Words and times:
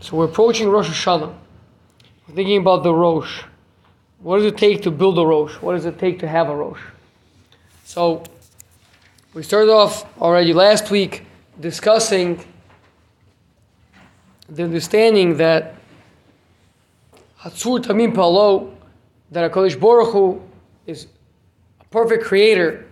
So 0.00 0.16
we're 0.16 0.26
approaching 0.26 0.68
Rosh 0.68 0.88
Hashanah. 0.88 1.34
We're 2.28 2.34
thinking 2.34 2.58
about 2.58 2.82
the 2.82 2.92
Rosh. 2.92 3.42
What 4.20 4.38
does 4.38 4.46
it 4.46 4.58
take 4.58 4.82
to 4.82 4.90
build 4.90 5.18
a 5.18 5.26
Rosh? 5.26 5.54
What 5.54 5.72
does 5.72 5.84
it 5.84 5.98
take 5.98 6.18
to 6.20 6.28
have 6.28 6.48
a 6.48 6.56
Rosh? 6.56 6.80
So 7.84 8.22
we 9.34 9.42
started 9.42 9.70
off 9.70 10.06
already 10.20 10.52
last 10.52 10.90
week 10.90 11.24
discussing 11.60 12.44
the 14.48 14.64
understanding 14.64 15.36
that 15.38 15.74
Hatzur 17.40 17.80
Tamim 17.80 18.14
Palo, 18.14 18.76
that 19.30 19.50
HaKadosh 19.50 19.78
Baruch 19.78 20.12
Hu 20.12 20.42
is 20.86 21.06
a 21.80 21.84
perfect 21.86 22.24
creator, 22.24 22.86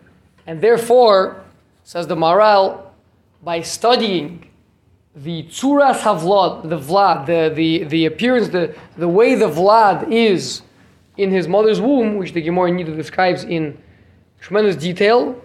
and 0.46 0.61
therefore, 0.61 1.43
says 1.84 2.07
the 2.07 2.16
Maharal, 2.16 2.82
by 3.43 3.61
studying 3.61 4.48
the 5.16 5.44
Tzuras 5.44 6.00
Havlad, 6.00 6.68
the 6.68 6.78
Vlad, 6.78 7.26
the, 7.26 7.54
the, 7.54 7.84
the 7.84 8.06
appearance, 8.06 8.48
the, 8.48 8.74
the 8.96 9.09
way 9.09 9.34
the 9.34 9.48
Vlad 9.48 10.10
is 10.10 10.62
in 11.16 11.30
his 11.30 11.46
mother's 11.46 11.80
womb, 11.80 12.16
which 12.16 12.32
the 12.32 12.42
Gemara 12.42 12.70
Nida 12.70 12.96
describes 12.96 13.45
in 13.45 13.78
tremendous 14.41 14.77
detail, 14.77 15.41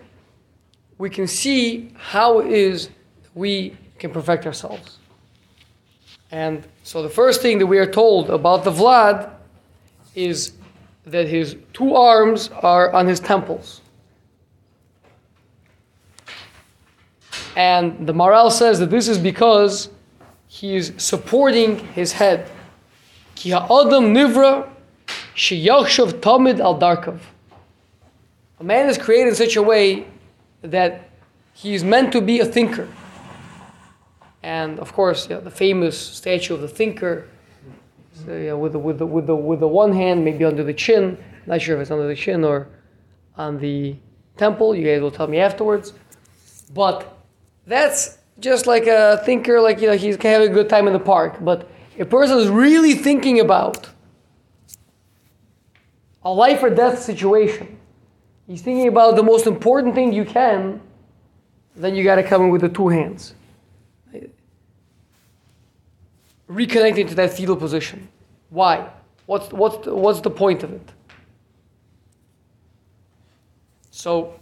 we 0.98 1.10
can 1.10 1.28
see 1.28 1.92
how 1.96 2.40
it 2.40 2.52
is 2.52 2.90
we 3.36 3.78
can 4.00 4.12
perfect 4.12 4.46
ourselves. 4.46 4.98
And 6.32 6.68
so 6.84 7.04
the 7.04 7.10
first 7.10 7.42
thing 7.42 7.60
that 7.60 7.68
we 7.68 7.78
are 7.78 7.90
told 7.90 8.30
about 8.30 8.64
the 8.64 8.72
Vlad 8.72 9.32
is 10.16 10.54
that 11.06 11.28
his 11.28 11.56
two 11.74 11.96
arms 11.96 12.50
are 12.50 12.92
on 12.94 13.08
his 13.08 13.20
temples. 13.20 13.82
And 17.60 18.08
the 18.08 18.14
Maharal 18.14 18.54
says 18.54 18.80
that 18.80 18.90
this 18.90 19.10
is 19.10 19.18
because 19.18 19.90
he 20.48 20.78
is 20.78 20.94
supporting 20.96 21.80
his 21.88 22.14
head. 22.14 22.50
Ki 23.36 23.50
ha'adam 23.50 24.14
nivra 24.14 24.70
sheyachshav 25.36 26.22
tamid 26.22 26.62
al 26.62 26.80
darkav. 26.80 27.20
A 28.62 28.64
man 28.64 28.88
is 28.88 28.98
created 28.98 29.32
in 29.32 29.36
such 29.36 29.58
a 29.58 29.62
way 29.62 30.08
that 30.62 31.10
he 31.54 31.74
is 31.74 31.84
meant 31.84 32.14
to 32.14 32.22
be 32.22 32.40
a 32.40 32.46
thinker. 32.46 32.88
And 34.42 34.80
of 34.80 34.94
course, 34.94 35.30
yeah, 35.30 35.42
the 35.42 35.52
famous 35.52 36.00
statue 36.00 36.54
of 36.54 36.62
the 36.62 36.70
thinker, 36.70 37.28
so, 38.14 38.38
yeah, 38.38 38.54
with, 38.54 38.72
the, 38.72 38.80
with, 38.80 39.00
the, 39.00 39.06
with, 39.06 39.28
the, 39.28 39.36
with 39.36 39.60
the 39.60 39.68
one 39.68 39.92
hand 39.92 40.24
maybe 40.24 40.46
under 40.46 40.64
the 40.64 40.74
chin, 40.74 41.18
not 41.46 41.62
sure 41.62 41.76
if 41.76 41.82
it's 41.82 41.92
under 41.92 42.08
the 42.08 42.16
chin 42.16 42.46
or 42.46 42.70
on 43.36 43.60
the 43.60 43.98
temple, 44.38 44.74
you 44.74 44.86
guys 44.86 45.02
will 45.02 45.12
tell 45.12 45.28
me 45.28 45.40
afterwards. 45.40 45.92
But 46.74 47.19
that's 47.66 48.18
just 48.40 48.68
like 48.68 48.88
a 48.88 49.22
thinker, 49.26 49.60
like 49.62 49.82
you 49.82 49.88
know, 49.88 49.98
he's 49.98 50.18
can 50.18 50.32
have 50.32 50.42
a 50.42 50.54
good 50.54 50.70
time 50.70 50.88
in 50.88 50.94
the 50.94 51.00
park. 51.00 51.38
But 51.42 51.70
a 51.98 52.06
person 52.06 52.38
is 52.38 52.48
really 52.48 52.94
thinking 52.94 53.40
about 53.40 53.90
a 56.24 56.32
life 56.32 56.64
or 56.64 56.70
death 56.70 57.02
situation. 57.02 57.78
He's 58.48 58.62
thinking 58.62 58.88
about 58.88 59.16
the 59.16 59.24
most 59.24 59.46
important 59.46 59.96
thing 59.96 60.12
you 60.12 60.26
can, 60.26 60.82
then 61.76 61.96
you 61.96 62.04
got 62.04 62.16
to 62.16 62.24
come 62.24 62.44
in 62.44 62.50
with 62.50 62.62
the 62.62 62.70
two 62.70 62.88
hands. 62.88 63.36
Reconnecting 66.50 67.08
to 67.10 67.16
that 67.16 67.32
fetal 67.32 67.56
position. 67.56 68.10
Why? 68.50 68.90
What's, 69.28 69.52
what's, 69.54 69.86
what's 69.86 70.22
the 70.22 70.32
point 70.32 70.64
of 70.64 70.74
it? 70.74 70.92
So, 73.92 74.40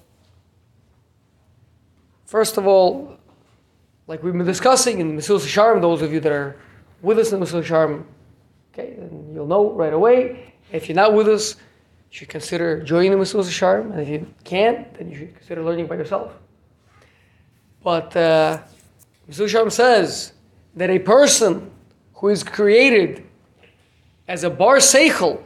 first 2.28 2.58
of 2.58 2.68
all, 2.68 3.18
like 4.06 4.22
we've 4.22 4.34
been 4.34 4.46
discussing 4.46 5.00
in 5.00 5.18
Mesilas 5.18 5.46
Yesharim, 5.46 5.82
those 5.82 6.02
of 6.02 6.14
you 6.14 6.20
that 6.20 6.32
are 6.32 6.56
with 7.02 7.18
us 7.18 7.32
in 7.32 7.40
Mesilas 7.40 7.64
Yesharim, 7.64 8.04
okay, 8.74 8.96
you'll 9.34 9.48
know 9.48 9.72
right 9.72 9.94
away. 9.94 10.54
If 10.72 10.88
you're 10.88 10.96
not 10.96 11.14
with 11.14 11.28
us, 11.28 11.56
you 11.56 12.20
should 12.20 12.30
consider 12.30 12.84
joining 12.84 13.12
the 13.12 13.18
Mesilas 13.18 13.46
Yesharim, 13.46 13.92
and 13.92 14.02
if 14.02 14.08
you 14.08 14.28
can't, 14.44 14.94
then 14.94 15.10
you 15.10 15.18
should 15.18 15.36
consider 15.36 15.64
learning 15.64 15.88
by 15.88 15.96
yourself. 15.96 16.34
But 17.84 18.16
uh, 18.16 18.60
Mesilas 19.30 19.48
Yesharim 19.50 19.72
says 19.72 20.34
that 20.76 20.90
a 20.90 21.00
person 21.00 21.72
who 22.16 22.30
is 22.30 22.44
created 22.44 23.24
as 24.28 24.44
a 24.44 24.50
bar 24.50 24.78
seichel, 24.78 25.42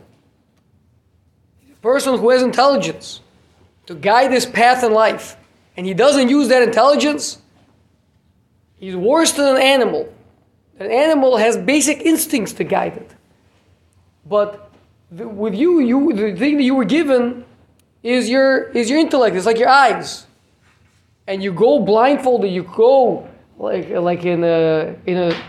a 1.71 1.75
person 1.81 2.17
who 2.17 2.29
has 2.31 2.41
intelligence 2.41 3.21
to 3.85 3.93
guide 3.95 4.31
his 4.31 4.45
path 4.45 4.83
in 4.83 4.93
life, 4.93 5.37
and 5.77 5.85
he 5.85 5.93
doesn't 5.93 6.29
use 6.29 6.47
that 6.49 6.61
intelligence, 6.61 7.39
he's 8.77 8.95
worse 8.95 9.31
than 9.31 9.55
an 9.55 9.61
animal. 9.61 10.13
An 10.79 10.91
animal 10.91 11.37
has 11.37 11.57
basic 11.57 12.01
instincts 12.01 12.53
to 12.53 12.63
guide 12.63 12.97
it. 12.97 13.11
But 14.25 14.71
the, 15.11 15.27
with 15.27 15.53
you, 15.53 15.79
you 15.79 16.13
the 16.13 16.35
thing 16.35 16.57
that 16.57 16.63
you 16.63 16.75
were 16.75 16.85
given 16.85 17.45
is 18.03 18.29
your 18.29 18.69
is 18.69 18.89
your 18.89 18.99
intellect. 18.99 19.35
It's 19.35 19.45
like 19.45 19.59
your 19.59 19.69
eyes, 19.69 20.25
and 21.27 21.43
you 21.43 21.51
go 21.51 21.79
blindfolded. 21.79 22.51
You 22.51 22.63
go 22.63 23.29
like 23.57 23.89
like 23.89 24.25
in 24.25 24.43
a 24.43 24.95
in 25.05 25.17
a 25.17 25.43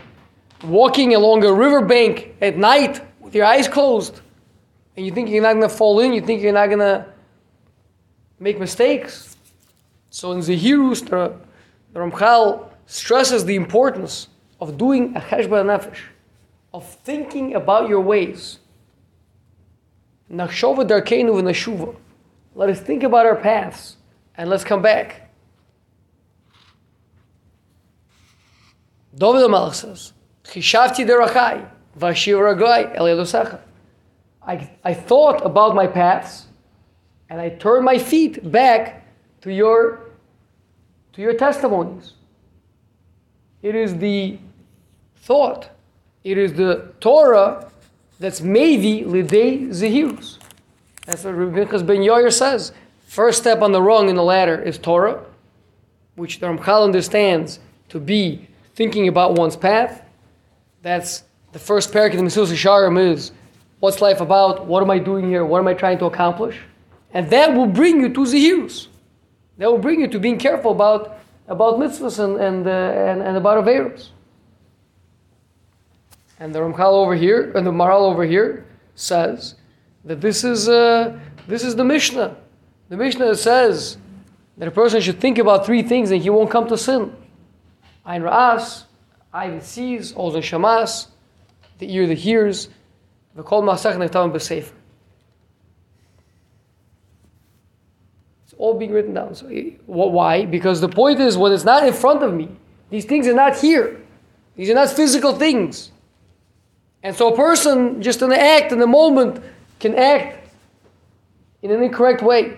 walking 0.65 1.15
along 1.15 1.45
a 1.45 1.53
riverbank 1.53 2.35
at 2.41 2.57
night 2.57 3.01
with 3.21 3.35
your 3.35 3.47
eyes 3.47 3.69
closed, 3.69 4.21
and 4.97 5.07
you 5.07 5.13
think 5.13 5.31
you're 5.31 5.43
not 5.43 5.55
gonna 5.55 5.69
fall 5.69 6.01
in. 6.01 6.13
You 6.13 6.21
think 6.21 6.43
you're 6.43 6.53
not 6.53 6.69
gonna 6.69 7.07
make 8.39 8.59
mistakes. 8.59 9.32
So 10.13 10.33
in 10.33 10.41
Zehirus, 10.41 11.09
the, 11.09 11.35
the 11.95 12.01
Ramchal 12.01 12.69
stresses 12.85 13.47
the 13.47 13.57
importance 13.57 14.29
of 14.61 14.77
doing 14.77 15.17
a 15.17 15.21
cheshbon 15.21 15.65
nefesh, 15.65 16.01
of 16.75 16.87
thinking 16.87 17.55
about 17.55 17.89
your 17.89 18.03
ways. 18.03 18.59
Nachshova 20.31 20.87
darkeinu 20.87 21.33
v'nashuva. 21.41 21.97
Let 22.55 22.69
us 22.69 22.79
think 22.79 23.03
about 23.05 23.25
our 23.25 23.37
paths 23.37 23.97
and 24.37 24.51
let's 24.51 24.65
come 24.65 24.83
back. 24.83 25.31
David 29.15 29.41
HaMelech 29.49 29.75
says, 29.75 30.13
Chishavti 30.45 31.07
derachai, 31.09 31.67
v'ashir 31.99 32.37
ragai 32.37 32.95
el 32.97 33.67
I, 34.47 34.71
I 34.85 34.93
thought 34.93 35.41
about 35.43 35.75
my 35.75 35.87
paths 35.87 36.49
and 37.31 37.41
I 37.41 37.49
turned 37.49 37.87
my 37.87 37.97
feet 37.97 38.53
back 38.53 39.02
to 39.43 39.53
your, 39.53 40.01
to 41.13 41.23
your 41.23 41.35
testimonies. 41.35 42.15
It 43.61 43.75
is 43.75 43.97
the 43.99 44.39
thought, 45.17 45.71
it 46.25 46.39
is 46.39 46.55
the 46.55 46.93
Torah 47.01 47.71
that's 48.19 48.41
Mevi 48.41 49.05
Lidei 49.05 49.69
Zehirus. 49.69 50.39
That's 51.07 51.25
what 51.25 51.33
Rabbi 51.33 51.65
Ben 51.65 51.99
Yair 51.99 52.33
says. 52.33 52.73
First 53.07 53.41
step 53.41 53.61
on 53.61 53.73
the 53.73 53.83
rung 53.83 54.09
in 54.09 54.17
the 54.17 54.23
ladder 54.23 54.61
is 54.61 54.79
Torah, 54.79 55.25
which 56.15 56.39
the 56.39 56.47
Ramchal 56.47 56.85
understands 56.85 57.59
to 57.89 57.99
be 57.99 58.47
thinking 58.75 59.09
about 59.09 59.35
one's 59.35 59.57
path. 59.57 60.03
That's 60.83 61.25
the 61.53 61.59
first 61.59 61.93
parak 61.93 62.13
of 62.13 62.19
the 62.19 62.23
Mesilas 62.23 62.53
Yesharim 62.53 62.99
is 62.99 63.33
what's 63.81 64.01
life 64.01 64.21
about? 64.21 64.67
What 64.67 64.83
am 64.83 64.91
I 64.91 64.99
doing 64.99 65.29
here? 65.29 65.45
What 65.45 65.59
am 65.59 65.67
I 65.67 65.75
trying 65.75 65.99
to 65.99 66.07
accomplish? 66.07 66.59
And 67.13 67.29
that 67.31 67.53
will 67.53 67.67
bring 67.67 68.01
you 68.01 68.09
to 68.09 68.21
Zehirus. 68.21 68.87
That 69.59 69.71
will 69.71 69.79
bring 69.79 70.01
you 70.01 70.09
to 70.09 70.19
being 70.19 70.39
careful 70.39 70.73
about, 70.73 71.19
about 71.49 71.79
mitzvahs 71.79 72.19
and, 72.19 72.41
and, 72.41 72.67
uh, 72.67 72.71
and, 72.71 73.23
and 73.23 73.37
about 73.37 73.65
Averos. 73.65 74.09
And 76.41 76.55
the 76.55 76.59
Ramchal 76.59 76.93
over 76.93 77.15
here, 77.15 77.53
and 77.55 77.67
the 77.67 77.71
Maharal 77.71 78.11
over 78.11 78.25
here, 78.25 78.67
says 78.95 79.55
that 80.05 80.21
this 80.21 80.43
is, 80.43 80.69
uh, 80.69 81.19
this 81.47 81.65
is 81.65 81.77
the 81.77 81.85
Mishnah. 81.85 82.37
The 82.89 82.97
Mishnah 82.97 83.37
says 83.37 83.97
that 84.59 84.69
a 84.69 84.71
person 84.71 85.01
should 85.01 85.21
think 85.21 85.39
about 85.39 85.65
three 85.65 85.83
things 85.83 86.11
and 86.11 86.23
he 86.23 86.31
won't 86.31 86.51
come 86.51 86.67
to 86.69 86.77
sin. 86.77 87.15
Ein 88.05 88.23
Ra'as, 88.23 88.85
that 89.33 89.65
sees, 89.65 90.13
Ozen 90.15 90.43
Shamas, 90.43 91.09
the 91.79 91.93
ear 91.93 92.07
that 92.07 92.19
hears, 92.19 92.69
the 93.35 93.43
Kol 93.43 93.63
Masach 93.63 93.97
Nektam 93.97 94.33
B'Sefer. 94.33 94.73
All 98.63 98.75
being 98.75 98.93
written 98.93 99.13
down. 99.13 99.35
So, 99.35 99.49
eh, 99.49 99.73
why? 99.87 100.47
Because 100.47 100.81
the 100.81 100.89
point 100.89 101.19
is, 101.19 101.37
when 101.37 101.53
it's 101.53 101.65
not 101.65 101.85
in 101.85 101.93
front 101.93 102.23
of 102.23 102.33
me, 102.33 102.49
these 102.91 103.05
things 103.05 103.27
are 103.27 103.35
not 103.35 103.57
here. 103.57 104.01
These 104.55 104.71
are 104.71 104.75
not 104.75 104.89
physical 104.89 105.33
things. 105.33 105.91
And 107.03 107.17
so 107.17 107.33
a 107.33 107.37
person, 107.37 108.01
just 108.01 108.23
in 108.23 108.29
the 108.29 108.41
act, 108.41 108.71
in 108.71 108.79
the 108.79 108.87
moment, 108.87 109.43
can 109.81 109.97
act 109.97 110.49
in 111.63 111.73
an 111.73 111.83
incorrect 111.83 112.23
way. 112.23 112.57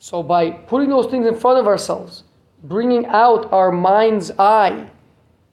So 0.00 0.24
by 0.24 0.50
putting 0.50 0.88
those 0.88 1.06
things 1.06 1.24
in 1.24 1.36
front 1.36 1.60
of 1.60 1.68
ourselves, 1.68 2.24
bringing 2.64 3.06
out 3.06 3.52
our 3.52 3.70
mind's 3.70 4.32
eye, 4.36 4.88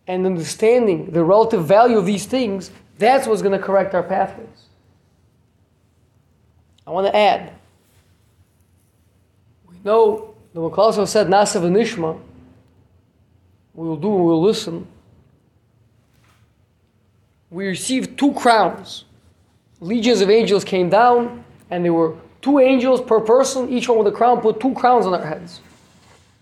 and 0.08 0.26
understanding 0.26 1.12
the 1.12 1.24
relative 1.24 1.66
value 1.66 1.98
of 1.98 2.06
these 2.06 2.26
things, 2.26 2.72
that's 2.98 3.28
what's 3.28 3.44
going 3.44 3.58
to 3.58 3.64
correct 3.64 3.94
our 3.94 4.04
pathways. 4.04 4.48
I 6.88 6.92
want 6.92 7.08
to 7.08 7.16
add. 7.16 7.54
Know 9.86 10.34
the 10.54 10.60
Maklaso 10.62 11.08
said, 11.08 11.28
Nasa 11.28 11.62
v'nishma. 11.62 12.20
We 13.76 13.88
will 13.88 13.98
do 13.98 14.16
and 14.16 14.24
we 14.24 14.32
will 14.32 14.42
listen. 14.42 14.88
we 17.52 17.68
received 17.68 18.18
two 18.18 18.34
crowns. 18.34 19.06
Legions 19.80 20.22
of 20.22 20.30
angels 20.30 20.64
came 20.64 20.90
down, 20.90 21.44
and 21.70 21.86
there 21.86 21.94
were 21.94 22.16
two 22.42 22.60
angels 22.60 23.00
per 23.00 23.20
person, 23.20 23.70
each 23.70 23.88
one 23.88 24.00
with 24.00 24.08
a 24.08 24.12
crown, 24.12 24.42
put 24.42 24.60
two 24.60 24.74
crowns 24.74 25.06
on 25.06 25.12
their 25.12 25.26
heads. 25.26 25.62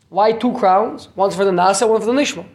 Why 0.07 0.31
two 0.31 0.53
crowns? 0.53 1.09
One's 1.15 1.35
for 1.35 1.43
the 1.43 1.51
Nasa, 1.51 1.89
one 1.89 1.99
for 1.99 2.07
the 2.07 2.13
Nishma. 2.13 2.45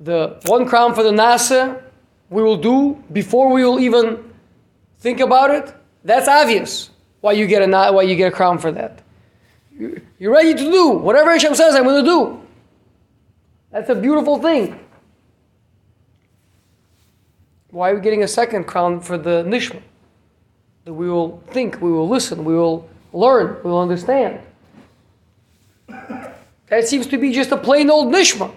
The 0.00 0.40
one 0.46 0.66
crown 0.66 0.94
for 0.94 1.02
the 1.02 1.10
Nasa 1.10 1.82
we 2.30 2.42
will 2.42 2.56
do 2.56 3.02
before 3.12 3.52
we 3.52 3.62
will 3.62 3.78
even 3.78 4.32
think 5.00 5.20
about 5.20 5.50
it. 5.50 5.74
That's 6.02 6.28
obvious 6.28 6.91
why 7.22 7.32
you 7.32 7.46
get 7.46 7.62
a 7.62 7.92
why 7.92 8.02
you 8.02 8.14
get 8.16 8.28
a 8.30 8.36
crown 8.36 8.58
for 8.58 8.70
that. 8.72 9.00
You're 10.18 10.32
ready 10.32 10.52
to 10.52 10.70
do 10.70 10.90
whatever 10.90 11.30
Hashem 11.30 11.54
says 11.54 11.74
I'm 11.74 11.84
going 11.84 12.04
to 12.04 12.10
do. 12.10 12.40
That's 13.70 13.88
a 13.88 13.94
beautiful 13.94 14.38
thing. 14.38 14.78
Why 17.70 17.90
are 17.90 17.94
we 17.94 18.02
getting 18.02 18.22
a 18.22 18.28
second 18.28 18.64
crown 18.64 19.00
for 19.00 19.16
the 19.16 19.44
nishma? 19.44 19.80
That 20.84 20.92
we 20.92 21.08
will 21.08 21.42
think, 21.46 21.80
we 21.80 21.90
will 21.90 22.08
listen, 22.08 22.44
we 22.44 22.54
will 22.54 22.88
learn, 23.12 23.56
we 23.64 23.70
will 23.70 23.80
understand. 23.80 24.40
That 25.88 26.88
seems 26.88 27.06
to 27.06 27.18
be 27.18 27.32
just 27.32 27.50
a 27.50 27.56
plain 27.56 27.88
old 27.88 28.12
nishma. 28.12 28.52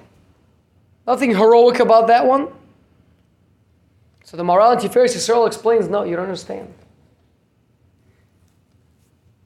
Nothing 1.08 1.30
heroic 1.30 1.80
about 1.80 2.08
that 2.08 2.26
one. 2.26 2.48
So 4.24 4.38
the 4.38 4.44
morality 4.44 4.90
Tiferes 4.90 5.16
Yisrael 5.16 5.46
explains, 5.46 5.88
no, 5.88 6.04
you 6.04 6.16
don't 6.16 6.26
understand. 6.26 6.74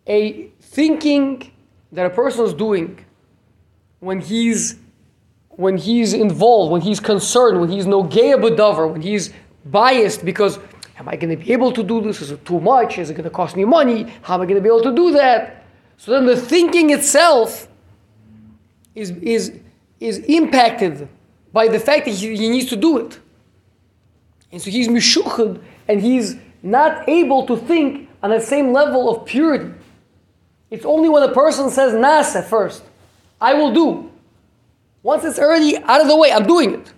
A 0.09 0.47
thinking 0.59 1.51
that 1.91 2.05
a 2.05 2.09
person 2.09 2.45
is 2.45 2.53
doing 2.53 3.05
when 3.99 4.19
he's 4.19 4.75
when 5.49 5.77
he's 5.77 6.13
involved, 6.13 6.71
when 6.71 6.79
he's 6.79 7.01
concerned, 7.01 7.59
when 7.59 7.69
he's 7.69 7.85
no 7.85 8.01
gay 8.03 8.31
bedover, 8.31 8.89
when 8.89 9.01
he's 9.01 9.33
biased 9.65 10.23
because 10.23 10.57
am 10.97 11.09
I 11.09 11.17
going 11.17 11.37
to 11.37 11.43
be 11.45 11.51
able 11.51 11.71
to 11.73 11.83
do 11.83 12.01
this? 12.01 12.21
Is 12.21 12.31
it 12.31 12.45
too 12.45 12.61
much? 12.61 12.97
Is 12.97 13.09
it 13.09 13.13
going 13.13 13.25
to 13.25 13.29
cost 13.29 13.57
me 13.57 13.65
money? 13.65 14.03
How 14.21 14.35
am 14.35 14.41
I 14.41 14.45
going 14.45 14.55
to 14.55 14.61
be 14.61 14.69
able 14.69 14.83
to 14.83 14.95
do 14.95 15.11
that? 15.11 15.65
So 15.97 16.11
then 16.11 16.25
the 16.25 16.37
thinking 16.37 16.91
itself 16.91 17.67
is, 18.95 19.11
is, 19.11 19.59
is 19.99 20.19
impacted 20.19 21.09
by 21.51 21.67
the 21.67 21.79
fact 21.79 22.05
that 22.05 22.11
he, 22.11 22.37
he 22.37 22.49
needs 22.49 22.69
to 22.69 22.77
do 22.77 22.97
it. 22.99 23.19
And 24.51 24.61
so 24.61 24.71
he's 24.71 24.87
mishuchad 24.87 25.61
and 25.87 26.01
he's 26.01 26.37
not 26.63 27.07
able 27.09 27.45
to 27.47 27.57
think 27.57 28.09
on 28.23 28.29
the 28.29 28.39
same 28.39 28.71
level 28.71 29.09
of 29.13 29.25
purity. 29.25 29.73
It's 30.71 30.85
only 30.85 31.09
when 31.09 31.23
a 31.23 31.33
person 31.33 31.69
says 31.69 31.93
nasa 31.93 32.43
first, 32.43 32.83
I 33.41 33.53
will 33.53 33.73
do. 33.73 34.11
Once 35.01 35.23
it's 35.23 35.39
already 35.39 35.77
out 35.77 36.01
of 36.01 36.07
the 36.07 36.15
way, 36.15 36.31
I'm 36.31 36.45
doing 36.45 36.73
it. 36.75 36.93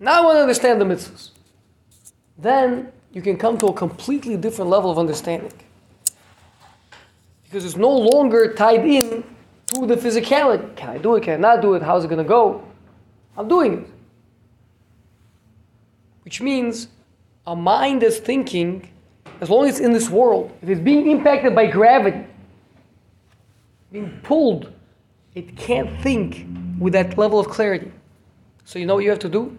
Now 0.00 0.20
I 0.20 0.24
want 0.24 0.36
to 0.36 0.40
understand 0.40 0.80
the 0.80 0.84
mitzvahs. 0.84 1.30
Then 2.38 2.92
you 3.12 3.22
can 3.22 3.36
come 3.36 3.56
to 3.58 3.66
a 3.66 3.72
completely 3.72 4.36
different 4.36 4.70
level 4.70 4.90
of 4.90 4.98
understanding. 4.98 5.52
Because 7.44 7.64
it's 7.64 7.76
no 7.76 7.90
longer 7.90 8.52
tied 8.54 8.84
in 8.84 9.24
to 9.68 9.86
the 9.86 9.96
physicality. 9.96 10.74
Can 10.76 10.90
I 10.90 10.98
do 10.98 11.14
it? 11.16 11.22
Can 11.22 11.34
I 11.34 11.54
not 11.54 11.62
do 11.62 11.74
it? 11.74 11.82
How's 11.82 12.04
it 12.04 12.08
going 12.08 12.22
to 12.22 12.28
go? 12.28 12.64
I'm 13.36 13.48
doing 13.48 13.84
it. 13.84 13.90
Which 16.24 16.40
means 16.40 16.88
a 17.46 17.54
mind 17.54 18.02
that's 18.02 18.18
thinking, 18.18 18.88
as 19.40 19.48
long 19.48 19.66
as 19.66 19.76
it's 19.76 19.80
in 19.80 19.92
this 19.92 20.10
world, 20.10 20.52
if 20.60 20.68
it's 20.68 20.80
being 20.80 21.08
impacted 21.08 21.54
by 21.54 21.66
gravity, 21.66 22.26
being 23.96 24.20
pulled, 24.22 24.72
it 25.34 25.56
can't 25.56 25.90
think 26.02 26.46
with 26.78 26.92
that 26.92 27.16
level 27.16 27.38
of 27.38 27.48
clarity. 27.48 27.90
So 28.64 28.78
you 28.78 28.84
know 28.86 28.96
what 28.96 29.04
you 29.04 29.10
have 29.10 29.18
to 29.20 29.28
do? 29.28 29.56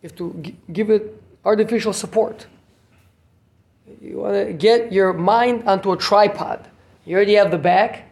You 0.00 0.08
have 0.08 0.16
to 0.16 0.26
g- 0.42 0.56
give 0.72 0.90
it 0.90 1.22
artificial 1.44 1.92
support. 1.92 2.46
You 4.00 4.18
want 4.18 4.34
to 4.34 4.52
get 4.52 4.92
your 4.92 5.12
mind 5.12 5.64
onto 5.64 5.92
a 5.92 5.96
tripod. 5.96 6.68
You 7.06 7.16
already 7.16 7.34
have 7.34 7.50
the 7.50 7.58
back, 7.58 8.10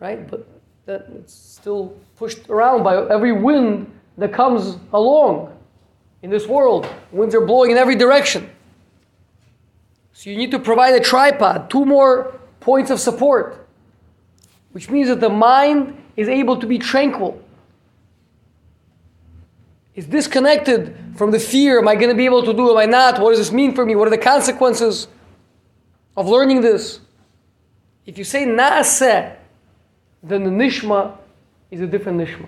right? 0.00 0.28
But 0.30 0.46
that 0.86 1.06
it's 1.14 1.34
still 1.34 1.94
pushed 2.16 2.48
around 2.48 2.82
by 2.82 2.94
every 3.16 3.32
wind 3.32 3.86
that 4.18 4.32
comes 4.32 4.78
along 4.92 5.56
in 6.22 6.30
this 6.30 6.46
world. 6.48 6.88
Winds 7.12 7.34
are 7.34 7.46
blowing 7.46 7.70
in 7.70 7.78
every 7.78 7.96
direction. 7.96 8.50
So 10.12 10.30
you 10.30 10.36
need 10.36 10.50
to 10.50 10.58
provide 10.58 10.94
a 10.94 11.00
tripod, 11.00 11.70
two 11.70 11.84
more 11.84 12.39
points 12.60 12.90
of 12.90 13.00
support, 13.00 13.66
which 14.72 14.88
means 14.90 15.08
that 15.08 15.20
the 15.20 15.28
mind 15.28 15.96
is 16.16 16.28
able 16.28 16.58
to 16.58 16.66
be 16.66 16.78
tranquil. 16.78 17.42
Is 19.94 20.06
disconnected 20.06 20.96
from 21.16 21.30
the 21.30 21.38
fear. 21.38 21.78
Am 21.78 21.88
I 21.88 21.94
going 21.94 22.10
to 22.10 22.14
be 22.14 22.24
able 22.24 22.44
to 22.44 22.52
do? 22.52 22.70
Am 22.70 22.76
I 22.76 22.86
not? 22.86 23.18
What 23.18 23.30
does 23.30 23.38
this 23.38 23.52
mean 23.52 23.74
for 23.74 23.84
me? 23.84 23.96
What 23.96 24.06
are 24.06 24.10
the 24.10 24.18
consequences 24.18 25.08
of 26.16 26.28
learning 26.28 26.60
this? 26.60 27.00
If 28.06 28.16
you 28.16 28.24
say 28.24 28.46
naaseh, 28.46 29.36
then 30.22 30.44
the 30.44 30.50
nishma 30.50 31.16
is 31.70 31.80
a 31.80 31.86
different 31.86 32.18
nishma. 32.18 32.46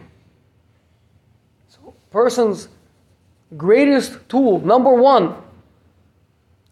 So, 1.68 1.94
person's 2.10 2.68
greatest 3.56 4.28
tool, 4.28 4.60
number 4.60 4.94
one, 4.94 5.36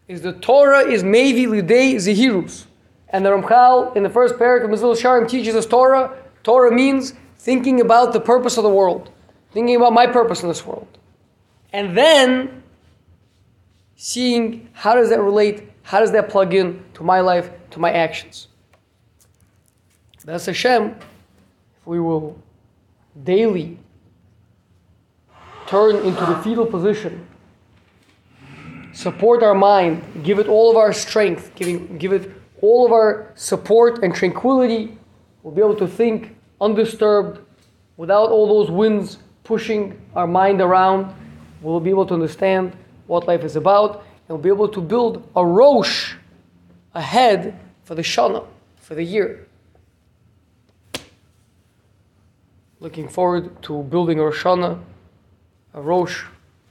is 0.07 0.21
the 0.21 0.33
Torah 0.33 0.87
is 0.87 1.03
mevi 1.03 1.45
lidei 1.47 1.95
zehirus. 1.95 2.65
And 3.11 3.25
the 3.25 3.29
Ramchal 3.29 3.95
in 3.95 4.03
the 4.03 4.09
first 4.09 4.35
parak 4.35 4.63
of 4.63 4.69
Mesilas 4.69 5.01
Yesharim 5.01 5.29
teaches 5.29 5.55
us 5.55 5.65
Torah. 5.65 6.17
Torah 6.43 6.73
means 6.73 7.13
thinking 7.37 7.81
about 7.81 8.13
the 8.13 8.19
purpose 8.19 8.57
of 8.57 8.63
the 8.63 8.69
world, 8.69 9.11
thinking 9.51 9.75
about 9.75 9.93
my 9.93 10.07
purpose 10.07 10.41
in 10.41 10.47
this 10.47 10.65
world. 10.65 10.87
And 11.73 11.97
then 11.97 12.63
seeing 13.95 14.69
how 14.73 14.95
does 14.95 15.09
that 15.09 15.21
relate, 15.21 15.69
how 15.83 15.99
does 15.99 16.11
that 16.11 16.29
plug 16.29 16.53
in 16.53 16.83
to 16.95 17.03
my 17.03 17.19
life, 17.21 17.51
to 17.71 17.79
my 17.79 17.91
actions. 17.91 18.47
That's 20.23 20.45
Hashem, 20.45 20.95
if 21.79 21.85
we 21.85 21.99
will 21.99 22.39
daily 23.23 23.77
turn 25.65 25.95
into 25.95 26.25
the 26.25 26.35
fetal 26.43 26.65
position, 26.65 27.27
support 28.93 29.41
our 29.41 29.55
mind, 29.55 30.03
give 30.23 30.37
it 30.37 30.47
all 30.47 30.69
of 30.69 30.77
our 30.77 30.93
strength, 30.93 31.53
giving, 31.55 31.97
give 31.97 32.13
it 32.13 32.31
all 32.61 32.85
of 32.85 32.91
our 32.91 33.31
support 33.35 34.03
and 34.03 34.13
tranquility, 34.13 34.97
we'll 35.43 35.53
be 35.53 35.61
able 35.61 35.75
to 35.75 35.87
think 35.87 36.35
undisturbed 36.59 37.39
without 37.97 38.29
all 38.29 38.47
those 38.47 38.71
winds 38.71 39.17
pushing 39.43 39.99
our 40.15 40.27
mind 40.27 40.61
around. 40.61 41.13
We'll 41.61 41.79
be 41.79 41.89
able 41.89 42.05
to 42.07 42.13
understand 42.13 42.75
what 43.07 43.27
life 43.27 43.43
is 43.43 43.55
about 43.55 44.03
and 44.27 44.37
we'll 44.37 44.43
be 44.43 44.49
able 44.49 44.69
to 44.69 44.81
build 44.81 45.27
a 45.35 45.45
rosh 45.45 46.13
ahead 46.93 47.59
for 47.83 47.95
the 47.95 48.01
Shana, 48.01 48.45
for 48.77 48.95
the 48.95 49.03
year. 49.03 49.47
Looking 52.79 53.07
forward 53.07 53.61
to 53.63 53.83
building 53.83 54.19
a 54.19 54.23
Roshana, 54.23 54.79
a 55.73 55.81
Rosh 55.81 56.23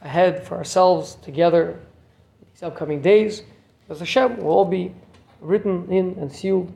ahead 0.03 0.45
for 0.45 0.57
ourselves 0.57 1.17
together 1.23 1.71
in 1.71 2.49
these 2.53 2.63
upcoming 2.63 3.01
days. 3.01 3.43
As 3.89 4.01
Hashem 4.01 4.39
will 4.39 4.49
all 4.49 4.65
be 4.65 4.93
written 5.41 5.91
in 5.91 6.17
and 6.19 6.33
sealed 6.33 6.73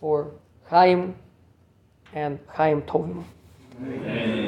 for 0.00 0.30
Chaim 0.68 1.14
and 2.12 2.38
Chaim 2.48 2.82
Tovim. 2.82 3.24
Amen. 3.82 4.34